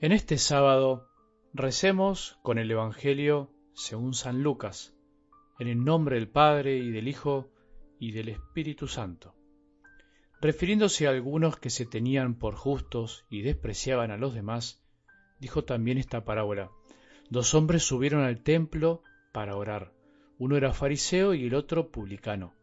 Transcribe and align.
En 0.00 0.12
este 0.12 0.38
sábado 0.38 1.08
recemos 1.52 2.38
con 2.42 2.58
el 2.58 2.70
Evangelio 2.70 3.50
según 3.74 4.14
San 4.14 4.44
Lucas, 4.44 4.94
en 5.58 5.66
el 5.66 5.84
nombre 5.84 6.14
del 6.14 6.28
Padre 6.28 6.76
y 6.76 6.92
del 6.92 7.08
Hijo 7.08 7.50
y 7.98 8.12
del 8.12 8.28
Espíritu 8.28 8.86
Santo. 8.86 9.34
Refiriéndose 10.40 11.08
a 11.08 11.10
algunos 11.10 11.56
que 11.56 11.68
se 11.68 11.84
tenían 11.84 12.36
por 12.36 12.54
justos 12.54 13.26
y 13.28 13.42
despreciaban 13.42 14.12
a 14.12 14.16
los 14.16 14.34
demás, 14.34 14.84
dijo 15.40 15.64
también 15.64 15.98
esta 15.98 16.24
parábola. 16.24 16.70
Dos 17.28 17.52
hombres 17.54 17.82
subieron 17.82 18.22
al 18.22 18.44
templo 18.44 19.02
para 19.32 19.56
orar. 19.56 19.92
Uno 20.38 20.56
era 20.56 20.72
fariseo 20.72 21.34
y 21.34 21.46
el 21.46 21.54
otro 21.56 21.90
publicano. 21.90 22.54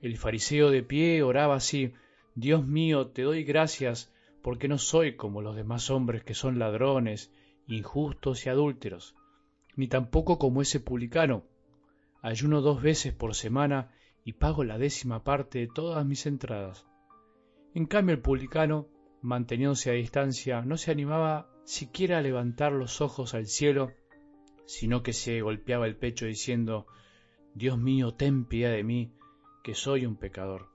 El 0.00 0.16
fariseo 0.16 0.72
de 0.72 0.82
pie 0.82 1.22
oraba 1.22 1.54
así, 1.54 1.92
Dios 2.34 2.66
mío, 2.66 3.06
te 3.06 3.22
doy 3.22 3.44
gracias 3.44 4.12
porque 4.42 4.68
no 4.68 4.78
soy 4.78 5.16
como 5.16 5.40
los 5.40 5.56
demás 5.56 5.90
hombres 5.90 6.24
que 6.24 6.34
son 6.34 6.58
ladrones, 6.58 7.32
injustos 7.66 8.44
y 8.44 8.48
adúlteros, 8.48 9.14
ni 9.76 9.86
tampoco 9.88 10.38
como 10.38 10.62
ese 10.62 10.80
publicano. 10.80 11.44
Ayuno 12.20 12.60
dos 12.60 12.82
veces 12.82 13.14
por 13.14 13.34
semana 13.34 13.92
y 14.24 14.34
pago 14.34 14.64
la 14.64 14.78
décima 14.78 15.24
parte 15.24 15.60
de 15.60 15.68
todas 15.68 16.04
mis 16.04 16.26
entradas. 16.26 16.86
En 17.74 17.86
cambio 17.86 18.14
el 18.14 18.20
publicano, 18.20 18.88
manteniéndose 19.22 19.90
a 19.90 19.94
distancia, 19.94 20.62
no 20.62 20.76
se 20.76 20.90
animaba 20.90 21.48
siquiera 21.64 22.18
a 22.18 22.22
levantar 22.22 22.72
los 22.72 23.00
ojos 23.00 23.34
al 23.34 23.46
cielo, 23.46 23.92
sino 24.66 25.02
que 25.02 25.12
se 25.12 25.40
golpeaba 25.40 25.86
el 25.86 25.96
pecho 25.96 26.26
diciendo 26.26 26.86
Dios 27.54 27.78
mío, 27.78 28.14
ten 28.14 28.44
piedad 28.44 28.72
de 28.72 28.84
mí, 28.84 29.12
que 29.62 29.74
soy 29.74 30.06
un 30.06 30.16
pecador. 30.16 30.71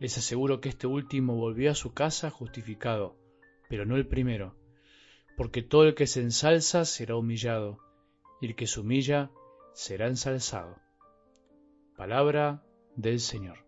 Les 0.00 0.16
aseguro 0.16 0.62
que 0.62 0.70
este 0.70 0.86
último 0.86 1.36
volvió 1.36 1.70
a 1.70 1.74
su 1.74 1.92
casa 1.92 2.30
justificado, 2.30 3.18
pero 3.68 3.84
no 3.84 3.96
el 3.96 4.08
primero, 4.08 4.56
porque 5.36 5.62
todo 5.62 5.84
el 5.84 5.94
que 5.94 6.06
se 6.06 6.22
ensalza 6.22 6.86
será 6.86 7.16
humillado, 7.16 7.78
y 8.40 8.46
el 8.46 8.56
que 8.56 8.66
se 8.66 8.80
humilla 8.80 9.30
será 9.74 10.06
ensalzado. 10.06 10.78
Palabra 11.98 12.64
del 12.96 13.20
Señor. 13.20 13.58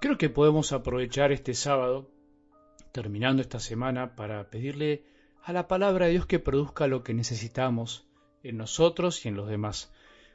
Creo 0.00 0.18
que 0.18 0.30
podemos 0.30 0.72
aprovechar 0.72 1.32
este 1.32 1.52
sábado 1.52 2.15
terminando 2.96 3.42
esta 3.42 3.60
semana 3.60 4.16
para 4.16 4.48
pedirle 4.48 5.04
a 5.42 5.52
la 5.52 5.68
palabra 5.68 6.06
de 6.06 6.12
Dios 6.12 6.24
que 6.24 6.38
produzca 6.38 6.86
lo 6.86 7.02
que 7.02 7.12
necesitamos 7.12 8.08
en 8.42 8.56
nosotros 8.56 9.26
y 9.26 9.28
en 9.28 9.36
los 9.36 9.50
demás. 9.50 9.92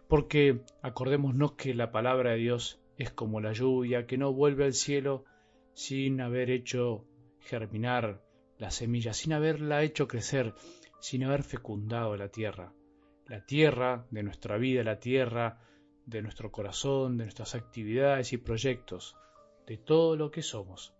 Porque 0.08 0.62
acordémonos 0.84 1.54
que 1.54 1.74
la 1.74 1.92
palabra 1.92 2.34
de 2.34 2.38
Dios 2.38 2.80
es 2.98 3.10
como 3.10 3.42
la 3.42 3.52
lluvia 3.52 4.06
que 4.06 4.20
no 4.20 4.32
vuelve 4.32 4.66
al 4.66 4.76
cielo 4.76 5.26
sin 5.74 6.22
haber 6.22 6.52
hecho 6.52 7.04
germinar 7.40 8.22
la 8.60 8.70
semilla, 8.70 9.14
sin 9.14 9.34
haberla 9.34 9.82
hecho 9.82 10.08
crecer, 10.08 10.54
sin 11.00 11.24
haber 11.24 11.42
fecundado 11.42 12.16
la 12.16 12.30
tierra. 12.30 12.76
La 13.26 13.44
tierra 13.44 14.06
de 14.12 14.22
nuestra 14.22 14.60
vida, 14.60 14.84
la 14.84 15.00
tierra 15.00 15.64
de 16.06 16.22
nuestro 16.22 16.52
corazón, 16.52 17.18
de 17.18 17.24
nuestras 17.24 17.56
actividades 17.56 18.34
y 18.34 18.38
proyectos, 18.38 19.16
de 19.66 19.78
todo 19.78 20.16
lo 20.16 20.30
que 20.30 20.44
somos. 20.44 20.94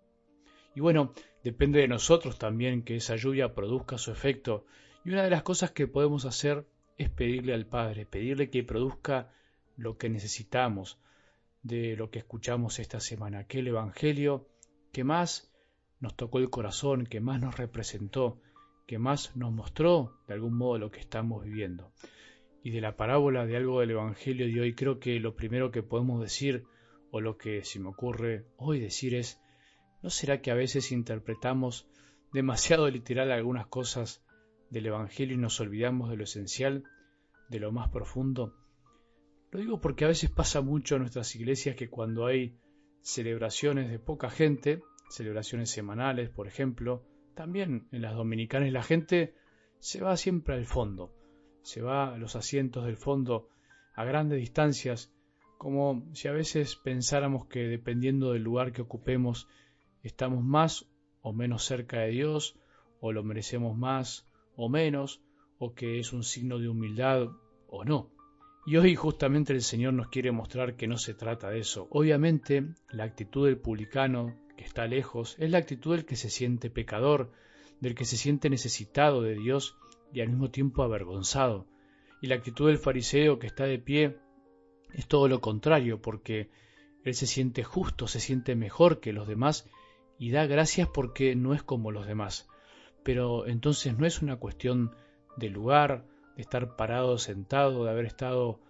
Y 0.74 0.80
bueno, 0.80 1.12
depende 1.44 1.80
de 1.80 1.88
nosotros 1.88 2.38
también 2.38 2.82
que 2.82 2.96
esa 2.96 3.16
lluvia 3.16 3.54
produzca 3.54 3.98
su 3.98 4.10
efecto. 4.10 4.64
Y 5.04 5.10
una 5.10 5.24
de 5.24 5.30
las 5.30 5.42
cosas 5.42 5.70
que 5.72 5.86
podemos 5.86 6.24
hacer 6.24 6.66
es 6.96 7.10
pedirle 7.10 7.54
al 7.54 7.66
Padre, 7.66 8.06
pedirle 8.06 8.50
que 8.50 8.62
produzca 8.62 9.32
lo 9.76 9.98
que 9.98 10.08
necesitamos 10.08 10.98
de 11.62 11.96
lo 11.96 12.10
que 12.10 12.20
escuchamos 12.20 12.78
esta 12.78 13.00
semana, 13.00 13.46
que 13.46 13.60
el 13.60 13.68
Evangelio 13.68 14.48
que 14.92 15.04
más 15.04 15.52
nos 16.00 16.16
tocó 16.16 16.38
el 16.38 16.50
corazón, 16.50 17.06
que 17.06 17.20
más 17.20 17.40
nos 17.40 17.56
representó, 17.56 18.40
que 18.86 18.98
más 18.98 19.36
nos 19.36 19.52
mostró 19.52 20.18
de 20.26 20.34
algún 20.34 20.56
modo 20.56 20.78
lo 20.78 20.90
que 20.90 21.00
estamos 21.00 21.44
viviendo. 21.44 21.92
Y 22.62 22.70
de 22.70 22.80
la 22.80 22.96
parábola 22.96 23.46
de 23.46 23.56
algo 23.56 23.80
del 23.80 23.92
Evangelio 23.92 24.46
de 24.46 24.60
hoy, 24.60 24.74
creo 24.74 24.98
que 24.98 25.18
lo 25.20 25.34
primero 25.34 25.70
que 25.70 25.82
podemos 25.82 26.20
decir, 26.20 26.64
o 27.10 27.20
lo 27.20 27.36
que 27.36 27.64
se 27.64 27.80
me 27.80 27.88
ocurre 27.88 28.46
hoy 28.56 28.80
decir 28.80 29.14
es, 29.14 29.41
¿No 30.02 30.10
será 30.10 30.42
que 30.42 30.50
a 30.50 30.54
veces 30.54 30.90
interpretamos 30.90 31.88
demasiado 32.32 32.90
literal 32.90 33.30
algunas 33.30 33.66
cosas 33.66 34.24
del 34.70 34.86
Evangelio 34.86 35.36
y 35.36 35.38
nos 35.38 35.60
olvidamos 35.60 36.10
de 36.10 36.16
lo 36.16 36.24
esencial, 36.24 36.84
de 37.48 37.60
lo 37.60 37.70
más 37.70 37.88
profundo? 37.90 38.54
Lo 39.52 39.60
digo 39.60 39.80
porque 39.80 40.04
a 40.04 40.08
veces 40.08 40.30
pasa 40.30 40.60
mucho 40.60 40.96
en 40.96 41.02
nuestras 41.02 41.36
iglesias 41.36 41.76
que 41.76 41.88
cuando 41.88 42.26
hay 42.26 42.56
celebraciones 43.02 43.90
de 43.90 43.98
poca 43.98 44.30
gente, 44.30 44.82
celebraciones 45.10 45.70
semanales, 45.70 46.30
por 46.30 46.48
ejemplo, 46.48 47.04
también 47.34 47.86
en 47.92 48.02
las 48.02 48.14
dominicanas 48.14 48.72
la 48.72 48.82
gente 48.82 49.34
se 49.78 50.00
va 50.00 50.16
siempre 50.16 50.54
al 50.54 50.64
fondo, 50.64 51.14
se 51.62 51.82
va 51.82 52.14
a 52.14 52.18
los 52.18 52.34
asientos 52.34 52.86
del 52.86 52.96
fondo 52.96 53.50
a 53.94 54.04
grandes 54.04 54.38
distancias, 54.38 55.12
como 55.58 56.08
si 56.12 56.28
a 56.28 56.32
veces 56.32 56.76
pensáramos 56.76 57.46
que 57.46 57.68
dependiendo 57.68 58.32
del 58.32 58.42
lugar 58.42 58.72
que 58.72 58.82
ocupemos 58.82 59.48
estamos 60.02 60.42
más 60.42 60.86
o 61.20 61.32
menos 61.32 61.64
cerca 61.64 62.00
de 62.00 62.10
Dios, 62.10 62.56
o 63.00 63.12
lo 63.12 63.22
merecemos 63.22 63.76
más 63.76 64.26
o 64.56 64.68
menos, 64.68 65.22
o 65.58 65.74
que 65.74 65.98
es 65.98 66.12
un 66.12 66.24
signo 66.24 66.58
de 66.58 66.68
humildad 66.68 67.28
o 67.68 67.84
no. 67.84 68.10
Y 68.64 68.76
hoy 68.76 68.94
justamente 68.94 69.52
el 69.52 69.62
Señor 69.62 69.92
nos 69.94 70.08
quiere 70.08 70.30
mostrar 70.30 70.76
que 70.76 70.86
no 70.86 70.96
se 70.96 71.14
trata 71.14 71.50
de 71.50 71.60
eso. 71.60 71.88
Obviamente 71.90 72.74
la 72.90 73.04
actitud 73.04 73.46
del 73.46 73.58
publicano 73.58 74.36
que 74.56 74.64
está 74.64 74.86
lejos 74.86 75.36
es 75.40 75.50
la 75.50 75.58
actitud 75.58 75.96
del 75.96 76.04
que 76.04 76.14
se 76.14 76.30
siente 76.30 76.70
pecador, 76.70 77.32
del 77.80 77.96
que 77.96 78.04
se 78.04 78.16
siente 78.16 78.50
necesitado 78.50 79.22
de 79.22 79.34
Dios 79.34 79.76
y 80.12 80.20
al 80.20 80.28
mismo 80.28 80.50
tiempo 80.50 80.84
avergonzado. 80.84 81.66
Y 82.20 82.28
la 82.28 82.36
actitud 82.36 82.68
del 82.68 82.78
fariseo 82.78 83.40
que 83.40 83.48
está 83.48 83.64
de 83.64 83.80
pie 83.80 84.16
es 84.92 85.08
todo 85.08 85.26
lo 85.26 85.40
contrario, 85.40 86.00
porque 86.00 86.50
él 87.04 87.14
se 87.14 87.26
siente 87.26 87.64
justo, 87.64 88.06
se 88.06 88.20
siente 88.20 88.54
mejor 88.54 89.00
que 89.00 89.12
los 89.12 89.26
demás 89.26 89.68
y 90.22 90.30
da 90.30 90.46
gracias 90.46 90.86
porque 90.86 91.34
no 91.34 91.52
es 91.52 91.64
como 91.64 91.90
los 91.90 92.06
demás. 92.06 92.48
Pero 93.02 93.48
entonces 93.48 93.98
no 93.98 94.06
es 94.06 94.22
una 94.22 94.36
cuestión 94.36 94.94
de 95.36 95.48
lugar, 95.48 96.04
de 96.36 96.42
estar 96.42 96.76
parado, 96.76 97.18
sentado, 97.18 97.84
de 97.84 97.90
haber 97.90 98.04
estado 98.04 98.60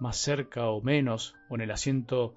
más 0.00 0.16
cerca 0.16 0.70
o 0.70 0.80
menos, 0.80 1.34
o 1.50 1.56
en 1.56 1.60
el 1.60 1.70
asiento 1.70 2.34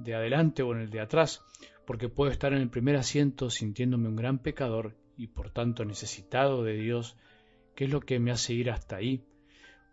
de 0.00 0.16
adelante 0.16 0.64
o 0.64 0.72
en 0.72 0.80
el 0.80 0.90
de 0.90 0.98
atrás, 0.98 1.44
porque 1.86 2.08
puedo 2.08 2.32
estar 2.32 2.52
en 2.52 2.60
el 2.60 2.68
primer 2.68 2.96
asiento 2.96 3.48
sintiéndome 3.48 4.08
un 4.08 4.16
gran 4.16 4.40
pecador 4.40 4.96
y 5.16 5.28
por 5.28 5.50
tanto 5.50 5.84
necesitado 5.84 6.64
de 6.64 6.72
Dios, 6.72 7.16
que 7.76 7.84
es 7.84 7.90
lo 7.92 8.00
que 8.00 8.18
me 8.18 8.32
hace 8.32 8.54
ir 8.54 8.72
hasta 8.72 8.96
ahí. 8.96 9.22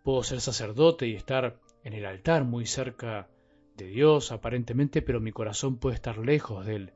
Puedo 0.02 0.24
ser 0.24 0.40
sacerdote 0.40 1.06
y 1.06 1.14
estar 1.14 1.60
en 1.84 1.92
el 1.92 2.04
altar 2.04 2.42
muy 2.42 2.66
cerca 2.66 3.28
de 3.76 3.86
Dios 3.86 4.32
aparentemente, 4.32 5.02
pero 5.02 5.20
mi 5.20 5.30
corazón 5.30 5.76
puede 5.76 5.94
estar 5.94 6.18
lejos 6.18 6.66
de 6.66 6.74
Él 6.74 6.92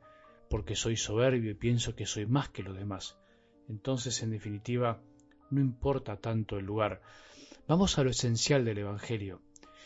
porque 0.53 0.77
soy 0.77 0.99
soberbio 0.99 1.53
y 1.53 1.55
pienso 1.55 1.97
que 1.97 2.05
soy 2.05 2.27
más 2.27 2.51
que 2.51 2.63
los 2.63 2.77
demás. 2.77 3.17
Entonces, 3.71 4.23
en 4.23 4.33
definitiva, 4.33 5.01
no 5.51 5.63
importa 5.63 6.19
tanto 6.19 6.59
el 6.59 6.67
lugar. 6.67 7.01
Vamos 7.67 7.97
a 7.97 8.05
lo 8.05 8.11
esencial 8.11 8.63
del 8.67 8.77
Evangelio. 8.77 9.41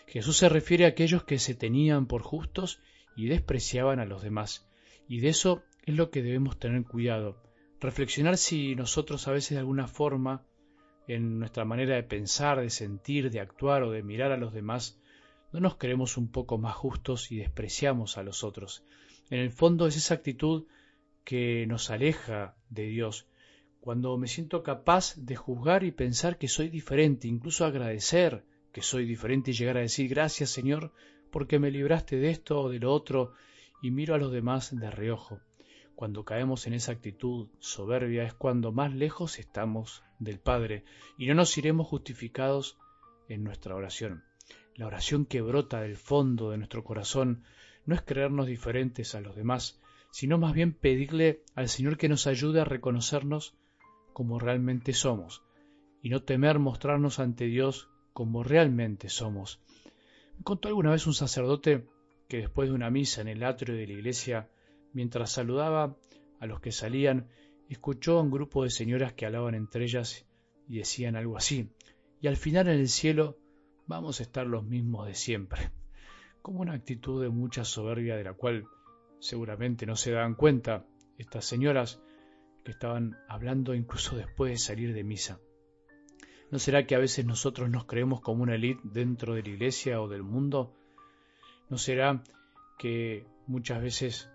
Jesús 0.09 0.39
se 0.39 0.49
refiere 0.49 0.85
a 0.85 0.89
aquellos 0.89 1.23
que 1.23 1.39
se 1.39 1.55
tenían 1.55 2.07
por 2.07 2.23
justos 2.23 2.81
y 3.15 3.27
despreciaban 3.27 4.01
a 4.01 4.07
los 4.07 4.23
demás. 4.23 4.69
Y 5.07 5.21
de 5.21 5.29
eso 5.29 5.63
es 5.85 5.95
lo 5.95 6.11
que 6.11 6.25
debemos 6.25 6.59
tener 6.59 6.83
cuidado. 6.83 7.41
Reflexionar 7.81 8.37
si 8.37 8.75
nosotros 8.75 9.29
a 9.29 9.31
veces 9.31 9.51
de 9.51 9.61
alguna 9.61 9.87
forma, 9.87 10.43
en 11.07 11.39
nuestra 11.39 11.65
manera 11.65 11.95
de 11.95 12.03
pensar, 12.03 12.61
de 12.61 12.71
sentir, 12.71 13.31
de 13.31 13.39
actuar 13.39 13.85
o 13.85 13.93
de 13.93 14.03
mirar 14.03 14.33
a 14.33 14.37
los 14.37 14.53
demás, 14.53 14.99
no 15.53 15.61
nos 15.61 15.77
creemos 15.77 16.17
un 16.17 16.29
poco 16.29 16.59
más 16.59 16.75
justos 16.75 17.31
y 17.33 17.37
despreciamos 17.37 18.19
a 18.19 18.23
los 18.23 18.45
otros. 18.45 18.85
En 19.31 19.41
el 19.41 19.51
fondo 19.51 19.87
es 19.87 19.97
esa 19.97 20.15
actitud 20.15 20.65
que 21.25 21.67
nos 21.67 21.91
aleja 21.91 22.55
de 22.71 22.87
Dios. 22.87 23.27
Cuando 23.81 24.17
me 24.19 24.29
siento 24.29 24.63
capaz 24.63 25.15
de 25.17 25.37
juzgar 25.37 25.85
y 25.85 25.93
pensar 25.93 26.39
que 26.39 26.49
soy 26.49 26.69
diferente, 26.69 27.29
incluso 27.29 27.65
agradecer 27.65 28.45
que 28.73 28.83
soy 28.83 29.07
diferente 29.07 29.51
y 29.51 29.55
llegar 29.55 29.77
a 29.77 29.81
decir 29.81 30.09
gracias 30.09 30.51
Señor 30.51 30.93
porque 31.31 31.59
me 31.59 31.71
libraste 31.71 32.17
de 32.17 32.31
esto 32.31 32.61
o 32.61 32.69
de 32.69 32.79
lo 32.79 32.93
otro 32.93 33.33
y 33.83 33.91
miro 33.91 34.15
a 34.15 34.19
los 34.19 34.33
demás 34.33 34.75
de 34.79 34.91
reojo. 34.91 35.41
Cuando 35.95 36.25
caemos 36.25 36.67
en 36.67 36.75
esa 36.75 36.93
actitud 36.93 37.49
soberbia 37.59 38.25
es 38.25 38.35
cuando 38.35 38.73
más 38.73 38.93
lejos 38.93 39.39
estamos 39.39 40.03
del 40.19 40.39
Padre 40.39 40.85
y 41.17 41.27
no 41.27 41.35
nos 41.35 41.57
iremos 41.57 41.87
justificados 41.87 42.77
en 43.29 43.45
nuestra 43.45 43.75
oración. 43.75 44.26
La 44.77 44.87
oración 44.87 45.25
que 45.25 45.41
brota 45.41 45.81
del 45.81 45.97
fondo 45.97 46.51
de 46.51 46.59
nuestro 46.59 46.85
corazón 46.85 47.45
no 47.87 47.95
es 47.95 48.03
creernos 48.03 48.47
diferentes 48.47 49.15
a 49.15 49.23
los 49.23 49.35
demás, 49.35 49.81
sino 50.11 50.37
más 50.37 50.53
bien 50.53 50.75
pedirle 50.75 51.43
al 51.55 51.71
Señor 51.71 51.97
que 51.97 52.11
nos 52.11 52.27
ayude 52.27 52.61
a 52.61 52.65
reconocernos 52.65 53.55
como 54.13 54.39
realmente 54.39 54.93
somos 54.93 55.43
y 56.03 56.11
no 56.11 56.23
temer 56.23 56.59
mostrarnos 56.59 57.21
ante 57.21 57.47
Dios 57.47 57.89
como 58.13 58.43
realmente 58.43 59.09
somos. 59.09 59.61
Me 60.37 60.45
contó 60.45 60.69
alguna 60.69 60.91
vez 60.91 61.07
un 61.07 61.15
sacerdote 61.15 61.87
que 62.29 62.39
después 62.39 62.69
de 62.69 62.75
una 62.75 62.91
misa 62.91 63.23
en 63.23 63.29
el 63.29 63.45
atrio 63.45 63.75
de 63.77 63.87
la 63.87 63.95
iglesia, 63.95 64.51
mientras 64.93 65.33
saludaba 65.33 65.97
a 66.39 66.47
los 66.47 66.61
que 66.61 66.73
salían, 66.73 67.29
escuchó 67.71 68.19
a 68.19 68.23
un 68.23 68.31
grupo 68.31 68.63
de 68.63 68.71
señoras 68.71 69.15
que 69.15 69.25
hablaban 69.25 69.55
entre 69.55 69.85
ellas 69.85 70.27
y 70.69 70.79
decían 70.79 71.17
algo 71.17 71.39
así, 71.39 71.71
y 72.21 72.27
al 72.27 72.37
final 72.37 72.69
en 72.69 72.81
el 72.81 72.89
cielo 72.89 73.39
vamos 73.87 74.21
a 74.21 74.25
estar 74.25 74.47
los 74.47 74.65
mismos 74.65 75.07
de 75.07 75.15
siempre, 75.15 75.71
como 76.43 76.61
una 76.61 76.75
actitud 76.75 77.23
de 77.23 77.29
mucha 77.29 77.65
soberbia 77.65 78.17
de 78.17 78.25
la 78.25 78.35
cual 78.35 78.67
seguramente 79.21 79.87
no 79.87 79.97
se 79.97 80.13
daban 80.13 80.35
cuenta 80.35 80.85
estas 81.19 81.45
señoras 81.45 82.01
que 82.65 82.73
estaban 82.73 83.17
hablando 83.29 83.75
incluso 83.75 84.17
después 84.17 84.53
de 84.53 84.59
salir 84.59 84.93
de 84.93 85.05
misa. 85.05 85.41
¿No 86.51 86.59
será 86.59 86.87
que 86.87 86.95
a 86.95 87.01
veces 87.01 87.25
nosotros 87.25 87.71
nos 87.71 87.87
creemos 87.87 88.21
como 88.21 88.43
una 88.43 88.55
élite 88.55 88.81
dentro 88.85 89.35
de 89.35 89.43
la 89.43 89.49
iglesia 89.49 90.01
o 90.01 90.09
del 90.09 90.23
mundo? 90.23 90.75
¿No 91.69 91.79
será 91.79 92.23
que 92.79 93.27
muchas 93.47 93.83
veces 93.83 94.31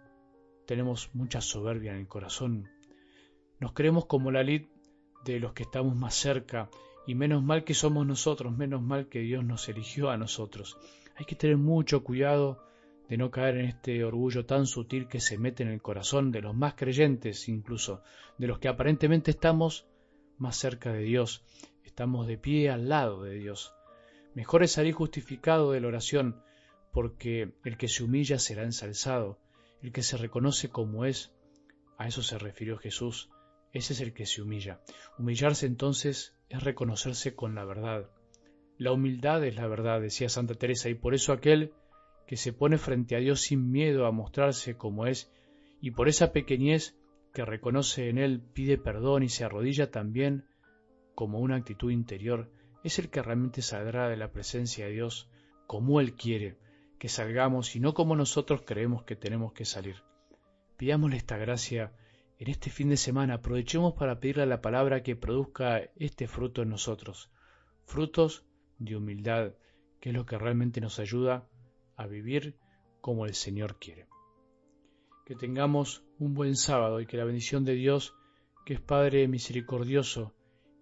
tenemos 0.65 1.09
mucha 1.13 1.39
soberbia 1.39 1.91
en 1.93 1.99
el 1.99 2.07
corazón? 2.07 2.69
Nos 3.59 3.73
creemos 3.73 4.05
como 4.05 4.31
la 4.31 4.41
élite 4.41 4.69
de 5.23 5.39
los 5.39 5.53
que 5.53 5.63
estamos 5.63 5.95
más 5.95 6.15
cerca 6.15 6.69
y 7.07 7.15
menos 7.15 7.43
mal 7.43 7.63
que 7.63 7.73
somos 7.73 8.05
nosotros, 8.05 8.55
menos 8.55 8.81
mal 8.81 9.07
que 9.07 9.19
Dios 9.19 9.43
nos 9.43 9.67
eligió 9.69 10.09
a 10.09 10.17
nosotros. 10.17 10.77
Hay 11.15 11.25
que 11.25 11.35
tener 11.35 11.57
mucho 11.57 12.03
cuidado 12.03 12.63
de 13.09 13.17
no 13.17 13.31
caer 13.31 13.57
en 13.57 13.65
este 13.65 14.03
orgullo 14.03 14.45
tan 14.45 14.65
sutil 14.65 15.07
que 15.07 15.19
se 15.19 15.37
mete 15.37 15.63
en 15.63 15.69
el 15.69 15.81
corazón 15.81 16.31
de 16.31 16.41
los 16.41 16.55
más 16.55 16.75
creyentes 16.75 17.49
incluso, 17.49 18.03
de 18.37 18.47
los 18.47 18.59
que 18.59 18.67
aparentemente 18.67 19.31
estamos 19.31 19.85
más 20.37 20.55
cerca 20.55 20.93
de 20.93 21.01
Dios 21.01 21.43
Estamos 21.91 22.25
de 22.25 22.37
pie 22.37 22.69
al 22.69 22.87
lado 22.87 23.23
de 23.23 23.33
Dios. 23.35 23.73
Mejor 24.33 24.63
es 24.63 24.71
salir 24.71 24.93
justificado 24.93 25.73
de 25.73 25.81
la 25.81 25.89
oración, 25.89 26.41
porque 26.93 27.51
el 27.65 27.77
que 27.77 27.89
se 27.89 28.03
humilla 28.03 28.39
será 28.39 28.63
ensalzado, 28.63 29.39
el 29.81 29.91
que 29.91 30.01
se 30.01 30.15
reconoce 30.15 30.69
como 30.69 31.03
es, 31.03 31.33
a 31.97 32.07
eso 32.07 32.23
se 32.23 32.37
refirió 32.37 32.77
Jesús, 32.77 33.29
ese 33.73 33.93
es 33.93 34.01
el 34.01 34.13
que 34.13 34.25
se 34.25 34.41
humilla. 34.41 34.81
Humillarse 35.17 35.65
entonces 35.65 36.35
es 36.49 36.63
reconocerse 36.63 37.35
con 37.35 37.55
la 37.55 37.65
verdad. 37.65 38.09
La 38.77 38.91
humildad 38.91 39.43
es 39.45 39.55
la 39.55 39.67
verdad, 39.67 40.01
decía 40.01 40.29
Santa 40.29 40.55
Teresa, 40.55 40.89
y 40.89 40.95
por 40.95 41.13
eso 41.13 41.33
aquel 41.33 41.73
que 42.27 42.37
se 42.37 42.53
pone 42.53 42.77
frente 42.77 43.15
a 43.15 43.19
Dios 43.19 43.41
sin 43.41 43.71
miedo 43.71 44.05
a 44.05 44.11
mostrarse 44.11 44.75
como 44.77 45.05
es, 45.05 45.31
y 45.79 45.91
por 45.91 46.07
esa 46.09 46.31
pequeñez 46.31 46.95
que 47.33 47.45
reconoce 47.45 48.09
en 48.09 48.17
él 48.17 48.41
pide 48.53 48.77
perdón 48.77 49.23
y 49.23 49.29
se 49.29 49.43
arrodilla 49.43 49.89
también 49.89 50.45
como 51.15 51.39
una 51.39 51.55
actitud 51.55 51.91
interior 51.91 52.49
es 52.83 52.99
el 52.99 53.09
que 53.09 53.21
realmente 53.21 53.61
saldrá 53.61 54.09
de 54.09 54.17
la 54.17 54.31
presencia 54.31 54.85
de 54.85 54.91
Dios 54.91 55.29
como 55.67 55.99
Él 56.01 56.15
quiere 56.15 56.57
que 56.99 57.09
salgamos 57.09 57.75
y 57.75 57.79
no 57.79 57.93
como 57.93 58.15
nosotros 58.15 58.61
creemos 58.65 59.03
que 59.03 59.15
tenemos 59.15 59.53
que 59.53 59.65
salir. 59.65 60.03
Pidámosle 60.77 61.17
esta 61.17 61.37
gracia 61.37 61.93
en 62.41 62.49
este 62.49 62.71
fin 62.71 62.89
de 62.89 62.97
semana, 62.97 63.35
aprovechemos 63.35 63.93
para 63.93 64.19
pedirle 64.19 64.41
a 64.41 64.47
la 64.47 64.61
palabra 64.61 65.03
que 65.03 65.15
produzca 65.15 65.79
este 65.95 66.27
fruto 66.27 66.63
en 66.63 66.69
nosotros, 66.69 67.29
frutos 67.85 68.47
de 68.79 68.95
humildad, 68.95 69.53
que 69.99 70.09
es 70.09 70.15
lo 70.15 70.25
que 70.25 70.39
realmente 70.39 70.81
nos 70.81 70.97
ayuda 70.97 71.47
a 71.97 72.07
vivir 72.07 72.57
como 72.99 73.27
el 73.27 73.35
Señor 73.35 73.77
quiere. 73.77 74.07
Que 75.23 75.35
tengamos 75.35 76.03
un 76.17 76.33
buen 76.33 76.55
sábado 76.55 76.99
y 76.99 77.05
que 77.05 77.17
la 77.17 77.25
bendición 77.25 77.63
de 77.63 77.75
Dios, 77.75 78.15
que 78.65 78.73
es 78.73 78.81
Padre 78.81 79.27
misericordioso, 79.27 80.33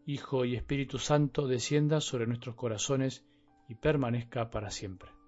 Hijo 0.05 0.45
y 0.45 0.55
Espíritu 0.55 0.97
Santo, 0.97 1.45
descienda 1.45 1.99
sobre 1.99 2.25
nuestros 2.25 2.55
corazones 2.55 3.25
y 3.67 3.75
permanezca 3.75 4.49
para 4.49 4.71
siempre. 4.71 5.18